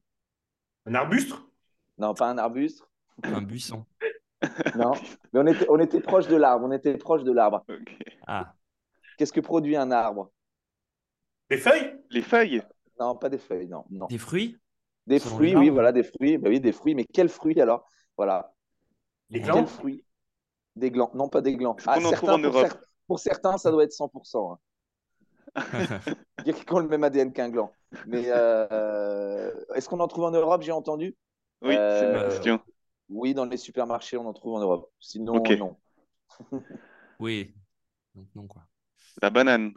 [0.87, 1.35] Un arbuste?
[1.99, 2.83] Non, pas un arbuste.
[3.23, 3.85] un buisson.
[4.77, 4.93] Non,
[5.33, 6.67] mais on était, on était proche de l'arbre.
[6.67, 7.65] On était proche de l'arbre.
[7.69, 7.97] Ok.
[8.27, 8.55] Ah,
[9.17, 10.31] Qu'est-ce que produit un arbre?
[11.51, 11.99] Des feuilles?
[12.11, 12.63] Les feuilles?
[13.01, 13.85] Non, pas des feuilles, non.
[13.91, 14.07] non.
[14.07, 14.59] des fruits?
[15.07, 16.37] Des Selon fruits, oui, voilà, des fruits.
[16.37, 16.95] Bah oui, des fruits.
[16.95, 17.89] Mais quels fruits alors?
[18.17, 18.53] Voilà.
[19.31, 19.67] Des Quels glands?
[19.67, 20.05] fruits?
[20.77, 21.11] Des glands.
[21.15, 21.77] Non, pas des glands.
[21.87, 24.53] En en pour, Europe cer- pour certains, ça doit être 100%.
[24.53, 24.59] hein.
[26.45, 27.73] Il y a qui ont le même ADN qu'un gland.
[28.07, 31.17] Mais euh, est-ce qu'on en trouve en Europe J'ai entendu?
[31.62, 32.61] Oui, c'est ma Euh, question.
[33.09, 34.90] Oui, dans les supermarchés, on en trouve en Europe.
[35.01, 35.77] Sinon, non.
[37.21, 37.55] oui.
[38.14, 38.62] Donc non quoi.
[39.23, 39.73] La banane.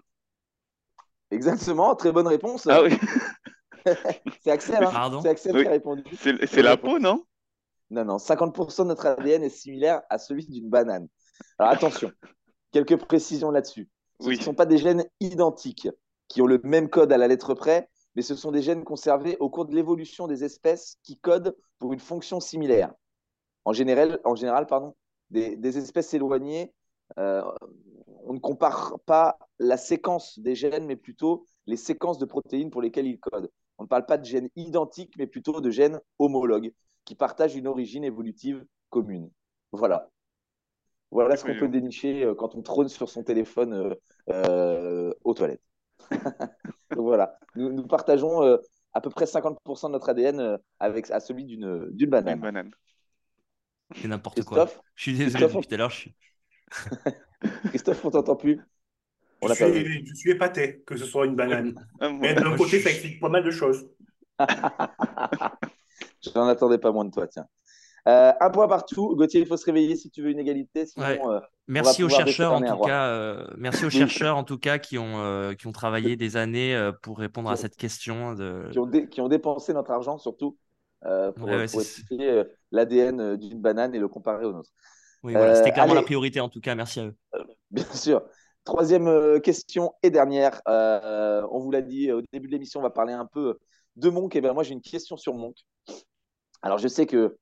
[1.31, 2.65] Exactement, très bonne réponse.
[2.67, 2.91] Ah oui,
[4.41, 5.61] C'est Axel, hein Pardon C'est Axel Oui.
[5.61, 6.03] qui a répondu.
[6.17, 7.23] c'est c'est la peau, non?
[7.91, 11.07] Non, non, 50% de notre ADN est similaire à celui d'une banane.
[11.57, 12.11] Alors attention,
[12.71, 13.89] quelques précisions là-dessus.
[14.19, 14.37] Ce Oui.
[14.37, 15.87] ne sont pas des gènes identiques
[16.27, 19.37] qui ont le même code à la lettre près, mais ce sont des gènes conservés
[19.39, 22.93] au cours de l'évolution des espèces qui codent pour une fonction similaire.
[23.65, 24.95] En général, en général pardon,
[25.29, 26.73] des, des espèces éloignées,
[27.17, 27.43] euh,
[28.25, 32.81] on ne compare pas la séquence des gènes, mais plutôt les séquences de protéines pour
[32.81, 33.49] lesquelles ils codent.
[33.77, 36.73] On ne parle pas de gènes identiques, mais plutôt de gènes homologues
[37.05, 39.31] qui partagent une origine évolutive commune.
[39.71, 40.09] Voilà.
[41.11, 43.95] Voilà ce qu'on peut dénicher euh, quand on trône sur son téléphone euh,
[44.29, 45.63] euh, aux toilettes.
[46.95, 48.57] Donc voilà, nous, nous partageons euh,
[48.93, 52.39] à peu près 50% de notre ADN euh, avec, à celui d'une d'une Une banane.
[52.39, 52.71] banane.
[53.95, 54.59] C'est n'importe quoi.
[54.59, 56.15] Christophe, Je suis désolé, Christophe, depuis tout à l'heure, suis.
[57.69, 58.59] Christophe, on t'entend plus.
[59.41, 59.85] On Je vu.
[59.85, 61.75] suis, je suis épaté que ce soit une banane.
[62.19, 63.87] Mais d'un côté, ça explique pas mal de choses.
[66.21, 67.47] Je n'en attendais pas moins de toi, tiens.
[68.07, 69.15] Euh, un point partout.
[69.15, 70.85] Gauthier, il faut se réveiller si tu veux une égalité.
[70.85, 71.19] Sinon, Ouais.
[71.25, 73.07] euh, Merci aux chercheurs en tout cas.
[73.07, 73.89] euh, merci aux
[74.25, 77.49] chercheurs en tout cas qui ont euh, qui ont travaillé des années euh, pour répondre
[77.49, 78.69] à cette question de.
[78.71, 80.57] qui, ont dé- qui ont dépensé notre argent surtout
[81.05, 84.45] euh, pour, Ouais, ouais, pour c'est- expliquer euh, l'ADN euh, d'une banane et le comparer
[84.45, 84.69] au nôtre.
[85.23, 86.73] Oui, voilà, Euh, c'était clairement la priorité en tout cas.
[86.75, 87.15] Merci à eux.
[87.71, 88.23] Bien sûr.
[88.63, 90.61] Troisième euh, question et dernière.
[90.67, 93.57] Euh, on vous l'a dit au début de l'émission, on va parler un peu
[93.95, 94.35] de Monk.
[94.35, 95.55] Et ben moi, j'ai une question sur Monk.
[96.61, 97.39] Alors, je sais que euh,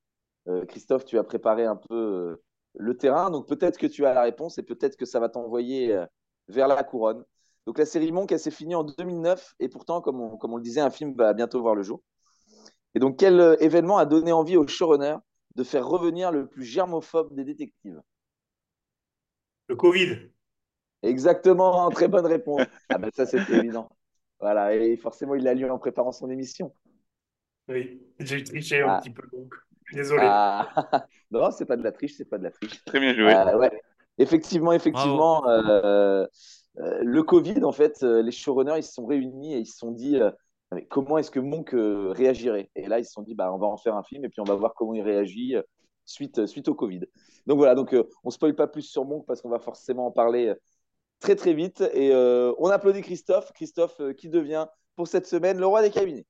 [0.68, 2.44] Christophe, tu as préparé un peu euh,
[2.76, 5.94] le terrain, donc peut-être que tu as la réponse et peut-être que ça va t'envoyer
[5.94, 6.06] euh,
[6.48, 7.24] vers la couronne.
[7.66, 10.58] Donc, la série Monk, elle s'est finie en 2009 et pourtant, comme on, comme on
[10.58, 12.02] le disait, un film va bientôt voir le jour.
[12.96, 15.18] Et donc, quel euh, événement a donné envie au showrunner
[15.56, 18.02] de faire revenir le plus germophobe des détectives?
[19.68, 20.30] Le Covid.
[21.04, 22.62] Exactement, très bonne réponse.
[22.90, 23.90] Ah ben ça, c'était évident.
[24.40, 26.74] Voilà, et forcément, il l'a lu en préparant son émission.
[27.68, 29.00] Oui, j'ai triché un Ah.
[29.02, 29.54] petit peu, donc
[29.94, 30.24] désolé.
[30.24, 30.70] Ah,
[31.32, 32.84] non, c'est pas de la triche, c'est pas de la triche.
[32.86, 33.34] Très bien joué.
[33.34, 33.72] Euh, ouais.
[34.18, 36.26] Effectivement, effectivement, euh,
[36.80, 39.78] euh, le Covid, en fait, euh, les showrunners, ils se sont réunis et ils se
[39.78, 40.32] sont dit euh,
[40.72, 42.70] mais comment est-ce que Monk euh, réagirait?
[42.76, 44.42] Et là, ils se sont dit bah, on va en faire un film et puis
[44.42, 45.56] on va voir comment il réagit
[46.06, 47.02] suite, suite au Covid.
[47.46, 50.08] Donc voilà, donc, euh, on ne spoil pas plus sur Monk parce qu'on va forcément
[50.08, 50.54] en parler
[51.20, 51.82] très très vite.
[51.94, 53.52] Et euh, on applaudit Christophe.
[53.54, 56.26] Christophe euh, qui devient pour cette semaine le roi des cabinets.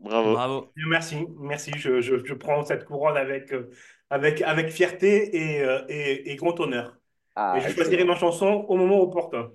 [0.00, 0.32] Bravo.
[0.32, 0.72] Bravo.
[0.88, 1.70] Merci, merci.
[1.76, 3.70] Je, je- je prends cette couronne avec, euh,
[4.10, 6.96] avec, avec fierté et, euh, et, et grand honneur.
[7.34, 9.50] Ah, et je choisirai ma chanson au moment opportun.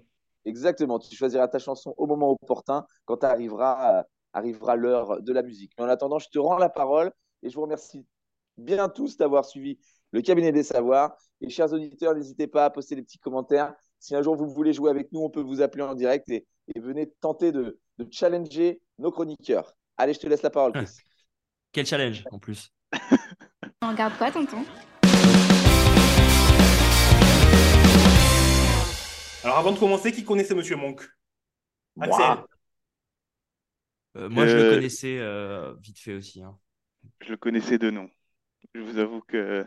[0.45, 5.43] Exactement, tu choisiras ta chanson au moment opportun, quand arrivera, euh, arrivera l'heure de la
[5.43, 5.73] musique.
[5.77, 7.11] Mais en attendant, je te rends la parole
[7.43, 8.05] et je vous remercie
[8.57, 9.77] bien tous d'avoir suivi
[10.11, 11.15] le cabinet des savoirs.
[11.41, 13.73] Et chers auditeurs, n'hésitez pas à poster des petits commentaires.
[13.99, 16.47] Si un jour vous voulez jouer avec nous, on peut vous appeler en direct et,
[16.73, 19.75] et venez tenter de, de challenger nos chroniqueurs.
[19.97, 21.03] Allez, je te laisse la parole, Chris.
[21.71, 22.71] Quel challenge en plus.
[23.81, 24.63] On regarde quoi, tonton?
[29.43, 31.01] Alors avant de commencer, qui connaissait Monsieur Monk?
[31.99, 32.25] Axel.
[32.29, 32.47] Moi.
[34.17, 36.41] Euh, moi, je le Euh, connaissais euh, vite fait aussi.
[36.41, 36.57] hein.
[37.21, 38.09] Je le connaissais de nom.
[38.75, 39.65] Je vous avoue que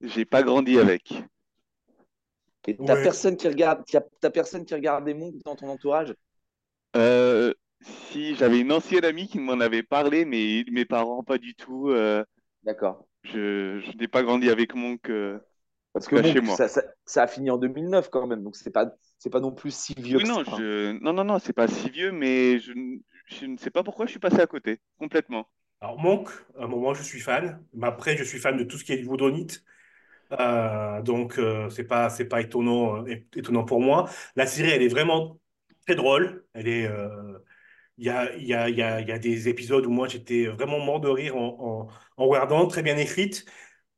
[0.00, 1.12] j'ai pas grandi avec.
[2.66, 3.02] Et t'as Ouais.
[3.02, 3.84] personne qui regarde,
[4.20, 6.14] t'as personne qui regarde des monks dans ton entourage?
[6.96, 7.52] Euh,
[8.10, 11.88] si j'avais une ancienne amie qui m'en avait parlé, mais mes parents pas du tout.
[11.90, 12.24] euh,
[12.64, 13.06] D'accord.
[13.24, 15.10] je je n'ai pas grandi avec Monk.
[15.10, 15.38] euh.
[15.92, 16.58] Parce que Monk, chez moi.
[16.58, 18.86] ça, ça- ça a fini en 2009 quand même, donc c'est pas,
[19.18, 20.44] c'est pas non plus si vieux Oui, que non, ça.
[20.48, 20.66] hein.
[20.66, 20.92] je...
[21.02, 24.06] non, non, non, c'est pas si vieux, mais je, ne- je ne sais pas pourquoi
[24.06, 25.48] je suis passé à côté, complètement.
[25.80, 28.78] Alors Monk, à un moment je suis fan, mais après je suis fan de tout
[28.78, 29.64] ce qui est du Woodonite.
[30.32, 34.10] Euh, donc euh, c'est pas c'est pas étonnant euh, é- étonnant pour moi.
[34.36, 35.40] La série elle est vraiment
[35.86, 36.46] très drôle.
[36.54, 37.38] Elle est euh,
[37.98, 38.82] il y a y a y y
[39.12, 42.96] a des épisodes où moi j'étais vraiment mort de rire en, en, regardant, très bien
[42.96, 43.44] écrite,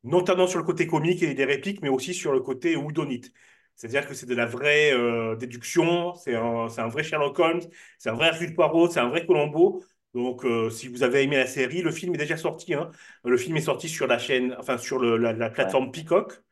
[0.05, 3.33] notamment sur le côté comique et des répliques, mais aussi sur le côté Woodonite.
[3.77, 7.61] C'est-à-dire que c'est de la vraie euh, déduction, c'est un, un vrai Sherlock Holmes,
[7.99, 9.85] c'est un vrai Hercule Poirot, c'est un vrai Columbo.
[10.15, 12.75] Donc, euh, si vous avez aimé la série, le film est déjà sorti.
[12.75, 12.91] hein.
[13.25, 16.43] Le film est sorti sur la chaîne, enfin sur la plateforme Peacock,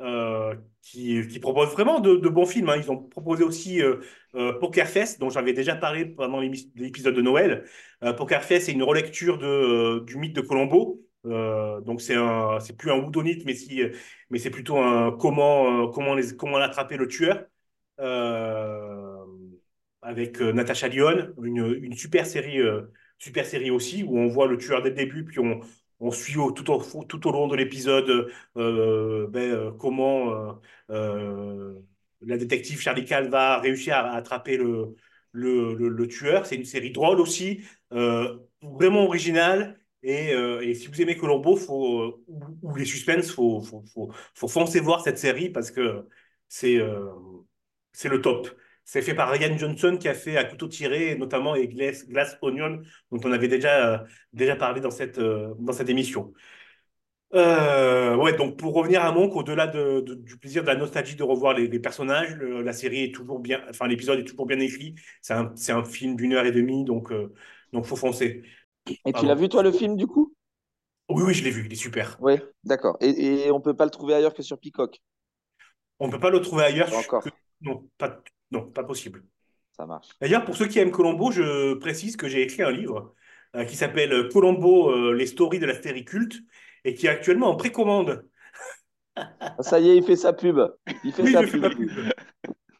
[0.00, 0.54] euh,
[0.84, 2.68] qui, qui propose vraiment de, bons films.
[2.68, 2.76] hein.
[2.76, 3.96] Ils ont proposé aussi euh,
[4.34, 7.64] euh, Poker Face, dont j'avais déjà parlé pendant l'épisode de Noël.
[8.04, 11.00] Euh, Poker Face, c'est une relecture de, euh, du mythe de Colombo.
[11.26, 17.08] Euh, donc c'est plus un whodunit, mais c'est plutôt un comment, comment comment attraper le
[17.08, 17.44] tueur.
[20.02, 22.58] Avec Natasha Lyonne, une, super série,
[23.18, 25.60] super série aussi, où on voit le tueur dès le début, puis on,
[26.04, 31.74] on suit au- tout, au, tout au long de l'épisode euh, ben, euh, comment euh,
[32.20, 36.46] la détective Charlie Cal va réussir à, attraper le, tueur.
[36.46, 39.80] C'est une série drôle aussi, vraiment originale.
[40.02, 45.18] Et, si vous aimez Colombo ou, les suspens, faut, faut, faut, faut foncer voir cette
[45.18, 46.06] série parce que
[46.48, 48.48] c'est le top.
[48.84, 52.36] C'est fait par Ryan Johnson qui a fait À couteau tiré, notamment et Glass, Glass
[52.42, 53.98] Onion, dont on avait déjà, euh,
[54.32, 56.32] déjà parlé dans cette, euh, dans cette émission.
[57.34, 61.16] Euh, ouais, donc pour revenir à Monk, au-delà de, de- du plaisir de la nostalgie
[61.16, 64.46] de revoir les, les personnages, le- la série est toujours bien, enfin l'épisode est toujours
[64.46, 64.94] bien écrit.
[65.20, 67.34] C'est un, c'est un film d'une heure et demie, donc euh,
[67.72, 68.44] donc faut foncer.
[69.06, 70.32] Et tu l'as vu, toi, le film, du coup?
[71.08, 72.18] Oui, oui, je l'ai vu, il est super.
[72.18, 72.96] Oui, d'accord.
[73.00, 75.00] Et, et on peut pas le trouver ailleurs que sur Peacock?
[75.98, 76.92] On ne peut pas le trouver ailleurs.
[76.94, 77.22] Encore.
[77.22, 78.20] que- Non, pas,
[78.54, 79.24] non, pas possible.
[79.76, 80.08] Ça marche.
[80.20, 83.14] D'ailleurs, pour ceux qui aiment Colombo, je précise que j'ai écrit un livre
[83.56, 86.36] euh, qui s'appelle Colombo, euh, les stories de la série culte,
[86.84, 88.24] et qui est actuellement en précommande.
[89.16, 90.60] Ah, Ça y est, il fait sa pub.
[91.02, 91.64] Il fait Oui, sa pub.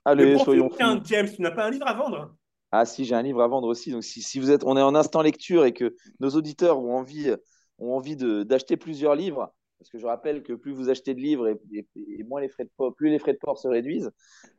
[0.05, 1.01] Allez, soyons fous.
[1.05, 2.35] James, tu n'as pas un livre à vendre?
[2.71, 3.93] Ah si, j'ai un livre à vendre aussi.
[3.93, 6.97] Donc si, si vous êtes, on est en instant lecture et que nos auditeurs ont
[6.97, 7.33] envie
[7.79, 9.53] ont envie d'acheter plusieurs livres,
[9.85, 11.87] parce que je rappelle que plus vous achetez de livres et, et,
[12.19, 14.11] et moins les frais de port, plus les frais de port se réduisent,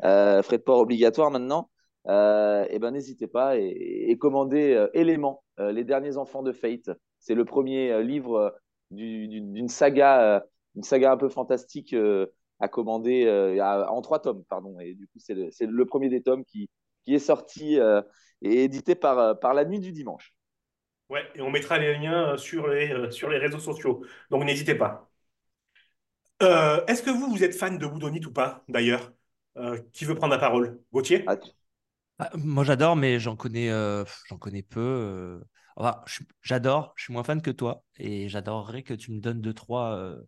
[0.03, 1.71] euh, frais de port obligatoires maintenant,
[2.07, 6.91] euh, et ben n'hésitez pas et, et commandez Éléments, euh, les derniers enfants de Fate.
[7.17, 8.55] C'est le premier livre
[8.91, 11.95] du- du- d'une saga, une saga un peu fantastique
[12.59, 13.27] à commander
[13.89, 14.79] en trois tomes, pardon.
[14.79, 16.69] Et du coup, c'est le, premier des tomes qui,
[17.07, 17.79] est sorti
[18.43, 20.35] et édité par, la nuit du dimanche.
[21.09, 22.93] Ouais, et on mettra les liens sur les
[23.39, 24.05] réseaux sociaux.
[24.29, 25.09] Donc n'hésitez pas.
[26.43, 29.13] Euh, est-ce que vous, vous êtes fan de Whodunit ou pas, d'ailleurs?
[29.57, 30.81] Euh, qui veut prendre la parole?
[30.91, 31.23] Gauthier?
[31.27, 31.37] Ah,
[32.19, 34.79] Ah, moi, j'adore, mais j'en connais, euh, j'en connais peu.
[34.81, 35.43] euh.
[35.75, 36.01] Enfin,
[36.41, 39.95] j'adore, je suis moins fan que toi, et j'adorerais que tu me donnes deux, trois,
[39.97, 40.21] euh,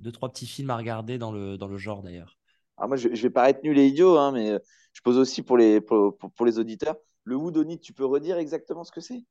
[0.00, 2.38] deux, trois petits films à regarder dans le, dans le genre, d'ailleurs.
[2.76, 4.58] Alors moi, je, je vais paraître nul et idiot, hein, mais
[4.92, 6.96] je pose aussi pour les, pour, pour- pour les auditeurs.
[7.24, 9.24] Le Whodunit, tu peux redire exactement ce que c'est?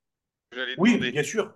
[0.77, 1.11] Oui, demander.
[1.11, 1.53] bien sûr.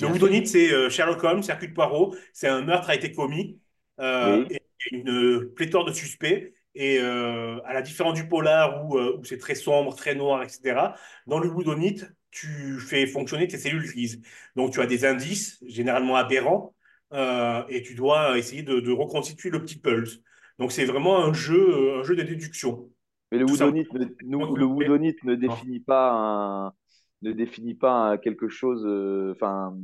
[0.00, 2.16] Le Whodunit, c'est euh, Sherlock Holmes, Hercule Poirot.
[2.34, 3.61] C'est un meurtre a été commis
[4.00, 4.56] euh, Oui.
[4.56, 4.62] et
[4.96, 6.54] une pléthore de suspects.
[6.74, 10.42] Et euh, à la différence du polar où, euh, où c'est très sombre, très noir,
[10.42, 10.94] etc.,
[11.26, 12.00] dans le Whodunit,
[12.30, 14.22] tu fais fonctionner tes cellules grises.
[14.56, 16.74] Donc tu as des indices, généralement aberrants,
[17.12, 20.22] euh, et tu dois essayer de, de reconstituer le petit puzzle.
[20.58, 22.88] Donc c'est vraiment un jeu, un jeu de déduction.
[23.30, 23.82] Mais le simplement.
[23.92, 26.72] ne, nous- le Whodunit ne définit pas un,
[27.20, 29.76] ne définit pas un- quelque chose, euh, enfin,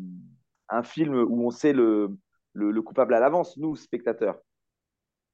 [0.70, 2.16] un film où on sait le,
[2.58, 4.40] le, le coupable à l'avance, nous, spectateurs.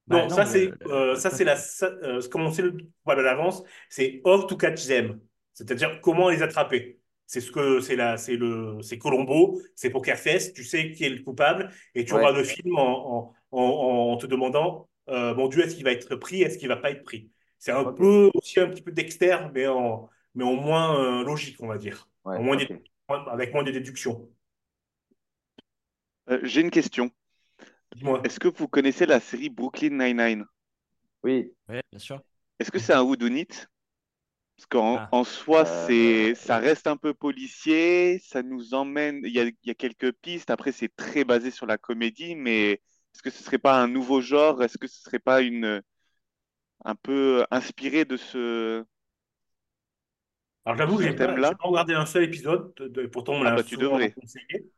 [0.06, 2.60] Bah Non, non, ça c'est euh, le- ça c'est la ça, euh, comme on sait
[2.62, 5.20] le problème à l'avance, c'est how to catch them,
[5.54, 7.00] c'est-à-dire comment les attraper.
[7.26, 11.04] C'est ce que c'est la c'est le c'est Colombo, c'est Poker Face, tu sais qui
[11.04, 12.20] est le coupable et tu Ouais.
[12.20, 15.92] auras le film en, en, en, en te demandant euh, mon Dieu est-ce qu'il va
[15.92, 17.30] être pris, est-ce qu'il va pas être pris?
[17.58, 21.56] C'est un peu aussi un petit peu Dexter mais en mais en moins euh, logique
[21.62, 22.58] on va dire, Ouais, en moins
[23.30, 24.28] avec moins de déductions.
[26.30, 27.10] Euh, j'ai une question.
[27.96, 28.22] Dis-moi.
[28.24, 30.46] Est-ce que vous connaissez la série Brooklyn Nine-Nine?
[31.22, 31.52] Oui.
[31.68, 32.22] Ouais, bien sûr.
[32.58, 33.46] Est-ce que c'est un whodunit?
[34.56, 35.08] Parce qu'en Ah.
[35.10, 39.44] en soi, Euh, c'est, ça reste un peu policier, ça nous emmène, il y a,
[39.44, 43.30] il y a quelques pistes, après c'est très basé sur la comédie, mais est-ce que
[43.30, 44.62] ce serait pas un nouveau genre?
[44.62, 45.82] Est-ce que ce serait pas une,
[46.84, 48.84] un peu inspiré de ce,
[50.64, 53.44] Alors j'avoue, ce j'ai pas, pas regardé un seul épisode, de- de- pourtant on me
[53.46, 54.14] Ah l'a bah tu devrais.
[54.14, 54.70] conseillé.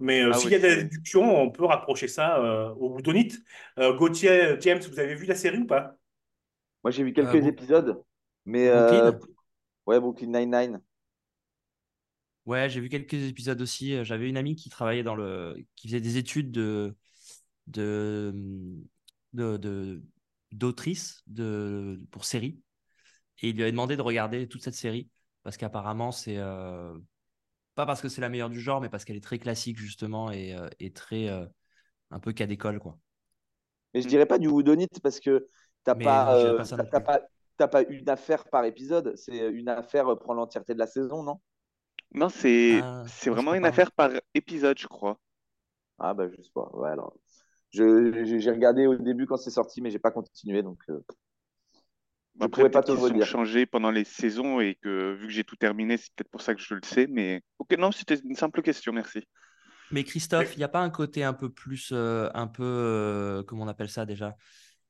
[0.00, 2.90] Mais euh, Ah s'il oui, y a des déductions, on peut rapprocher ça euh, au
[2.96, 3.32] Whodunit.
[3.78, 5.96] Euh, Gauthier, James, vous avez vu la série ou pas?
[6.84, 8.02] Moi, j'ai vu Euh, quelques épisodes,
[8.46, 9.20] mais euh, Brooklyn?
[9.86, 10.80] ouais, Brooklyn Nine-Nine.
[12.46, 14.02] Ouais, j'ai vu quelques épisodes aussi.
[14.04, 16.96] J'avais une amie qui travaillait dans le, qui faisait des études de,
[17.68, 18.34] de,
[19.32, 20.02] de, de-
[20.52, 22.60] d'autrice de, pour série.
[23.40, 25.10] Et il lui avait demandé de regarder toute cette série
[25.42, 26.96] parce qu'apparemment c'est euh,
[27.74, 30.30] pas parce que c'est la meilleure du genre, mais parce qu'elle est très classique justement
[30.30, 31.46] et, euh, et très euh,
[32.10, 32.98] un peu cas d'école quoi.
[33.94, 35.48] Mais je dirais pas du Whodunit parce que
[35.84, 36.62] t'as pas, euh,
[37.70, 39.14] pas une affaire par épisode.
[39.16, 41.40] C'est une affaire pour l'entièreté de la saison, non?
[42.14, 43.66] Non, c'est, Ah, c'est vraiment une pas.
[43.66, 45.18] affaire par épisode, je crois.
[45.98, 46.68] Ah bah je sais pas.
[46.74, 47.14] Ouais, alors.
[47.72, 51.04] Je, j'ai regardé au début quand c'est sorti, mais j'ai pas continué, donc euh,
[52.40, 55.32] Après, pourrais pas peut-être te qu'ils sont changés pendant les saisons et que vu que
[55.32, 57.06] j'ai tout terminé, c'est peut-être pour ça que je le sais.
[57.08, 59.24] Mais ok, non, c'était une simple question, merci.
[59.90, 63.42] Mais Christophe, il n'y a pas un côté un peu plus, euh, un peu, euh,
[63.42, 64.36] comment on appelle ça déjà?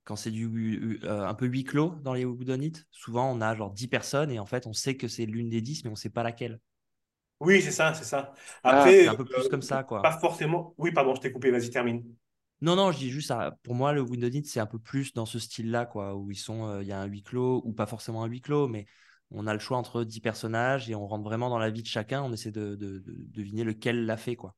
[0.04, 3.70] Quand c'est du euh, un peu huis clos dans les Whodunit, souvent on a genre
[3.70, 6.10] 10 personnes et en fait on sait que c'est l'une des 10 mais on sait
[6.10, 6.60] pas laquelle.
[7.40, 8.34] Oui, c'est ça, c'est ça.
[8.62, 10.02] Ah, Après, un peu plus euh, comme ça quoi.
[10.02, 10.74] pas forcément.
[10.78, 12.04] Oui, pardon, je t'ai coupé, vas-y, termine.
[12.62, 15.24] Non, non, je dis juste, ça, pour moi, le Whodunit, c'est un peu plus dans
[15.26, 17.86] ce style-là, quoi, où ils sont, euh, il y a un huis clos, ou pas
[17.86, 18.86] forcément un huis clos, mais
[19.30, 21.86] on a le choix entre 10 personnages et on rentre vraiment dans la vie de
[21.88, 24.54] chacun, on essaie de, de- de deviner lequel l'a fait, quoi.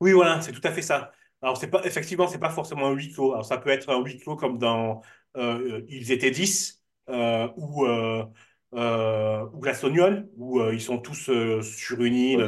[0.00, 1.12] Oui, voilà, c'est tout à fait ça.
[1.42, 3.32] Alors, c'est pas, effectivement, c'est pas forcément un huis clos.
[3.32, 5.00] Alors, ça peut être un huis clos comme dans
[5.36, 8.24] euh, Ils étaient 10 euh, ou, euh,
[8.74, 12.40] euh, ou Onion, où euh, ils sont tous euh, sur une île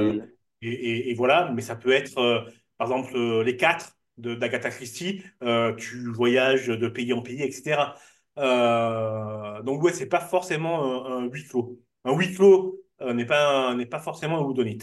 [0.62, 1.50] et, et- et voilà.
[1.52, 2.40] Mais ça peut être, euh,
[2.78, 5.22] par exemple, euh, les quatre d'Agatha Christie.
[5.42, 7.94] euh, tu voyages de pays en pays, etc.
[8.38, 11.80] Euh, donc, ouais, c'est pas forcément un, un huis clos.
[12.04, 14.78] Un huis clos euh, n'est pas, n'est pas forcément un whodunit.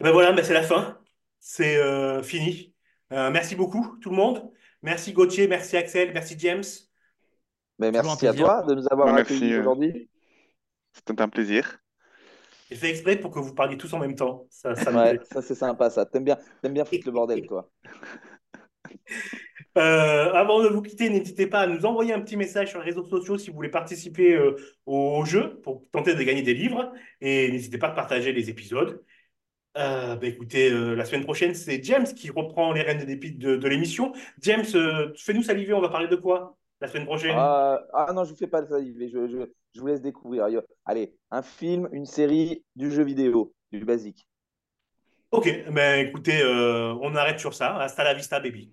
[0.00, 0.98] Ben voilà, ben c'est la fin.
[1.38, 2.74] C'est euh, fini.
[3.12, 4.50] Euh, merci beaucoup, tout le monde.
[4.82, 6.64] Merci Gauthier, merci Axel, merci James.
[7.80, 9.60] Un merci à toi de nous avoir merci, accueillis euh.
[9.60, 10.10] aujourd'hui.
[10.92, 11.78] C'était un plaisir.
[12.68, 14.46] J'ai fait exprès pour que vous parliez tous en même temps.
[14.50, 16.04] Ça, ça, ouais, ça c'est sympa, ça.
[16.04, 17.70] T'aimes bien, aimes bien le bordel, toi.
[19.78, 22.86] Euh, avant de vous quitter, n'hésitez pas à nous envoyer un petit message sur les
[22.86, 24.56] réseaux sociaux si vous voulez participer euh,
[24.86, 26.92] au, jeu pour tenter de gagner des livres.
[27.20, 29.04] Et n'hésitez pas à partager les épisodes.
[29.76, 33.68] Euh, bah, écoutez, la semaine prochaine, c'est James qui reprend les rênes de, de, de
[33.68, 34.12] l'émission.
[34.40, 34.64] James,
[35.16, 36.55] fais-nous saliver, on va parler de quoi?
[36.80, 39.38] la semaine prochaine euh, Ah non, je vous fais pas saliver, je, je,
[39.74, 40.46] je vous laisse découvrir.
[40.84, 44.28] Allez, un film, une série, du jeu vidéo, du basique.
[45.30, 47.76] Ok, ben écoutez, euh, on arrête sur ça.
[47.78, 48.72] Hasta la vista, baby.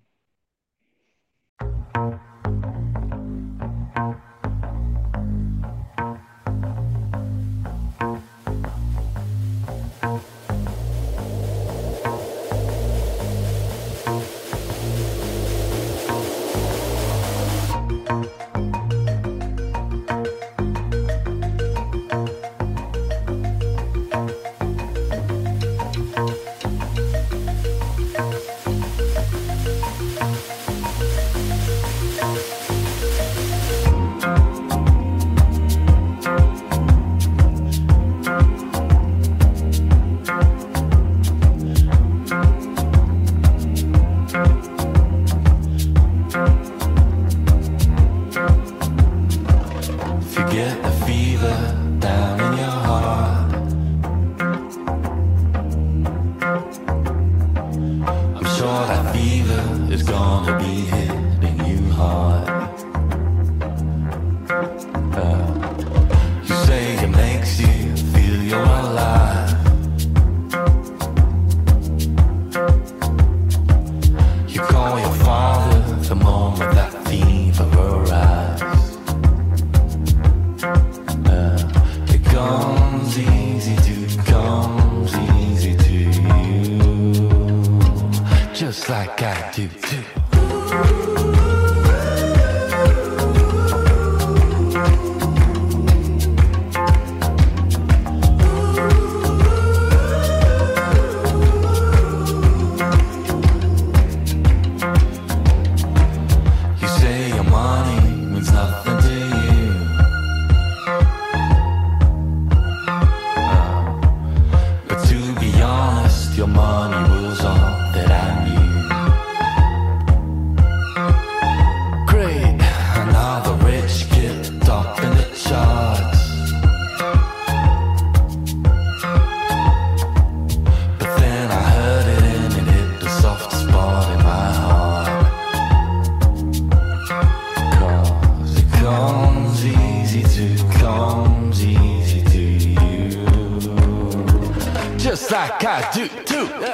[145.60, 146.73] Cause do, do.